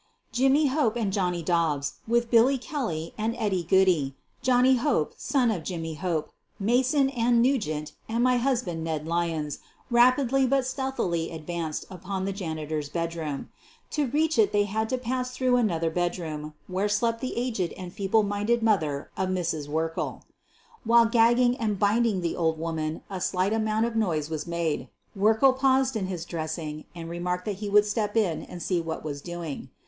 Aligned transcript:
Jimmy 0.31 0.65
Hope 0.65 0.95
and 0.95 1.13
Johnny 1.13 1.43
Dobbs, 1.43 1.97
with 2.07 2.31
Billy 2.31 2.57
Kel 2.57 2.87
ly 2.87 3.11
and 3.19 3.35
Eddie 3.37 3.61
Goodey, 3.69 4.15
Johnny 4.41 4.77
Hope, 4.77 5.13
son 5.15 5.51
of 5.51 5.61
Jimmy 5.61 5.93
Hope, 5.93 6.31
Mason, 6.59 7.07
and 7.11 7.39
Nugent, 7.39 7.91
and 8.09 8.23
my 8.23 8.37
husband, 8.37 8.83
Ned 8.83 9.05
Lyons, 9.05 9.59
rapidly 9.91 10.47
but 10.47 10.65
stealthily 10.65 11.29
advanced 11.29 11.85
upon 11.91 12.25
the 12.25 12.33
janitor's 12.33 12.89
bedroom. 12.89 13.49
To 13.91 14.07
reach 14.07 14.39
it 14.39 14.51
they 14.51 14.63
had 14.63 14.89
to 14.89 14.99
~»ass 15.07 15.29
through 15.37 15.55
another 15.57 15.91
bedroom, 15.91 16.55
where 16.65 16.89
slept 16.89 17.21
the 17.21 17.35
agea 17.37 17.71
and 17.77 17.93
feeble 17.93 18.23
minded 18.23 18.63
mother 18.63 19.11
of 19.15 19.29
Mrs. 19.29 19.67
Werkle. 19.67 20.23
While 20.83 21.05
gagging 21.05 21.55
and 21.57 21.77
binding 21.77 22.21
the 22.21 22.35
old 22.35 22.57
woman 22.57 23.01
a 23.11 23.21
slight 23.21 23.53
amount 23.53 23.85
of 23.85 23.95
noise 23.95 24.31
was 24.31 24.47
made. 24.47 24.89
Werkle 25.15 25.53
paused 25.55 25.95
in 25.95 26.07
his 26.07 26.25
dressing 26.25 26.85
and 26.95 27.07
remarked 27.07 27.45
that 27.45 27.57
he 27.57 27.69
would 27.69 27.85
step 27.85 28.17
in 28.17 28.41
and 28.41 28.63
see 28.63 28.81
what 28.81 29.03
was 29.05 29.21
doing. 29.21 29.69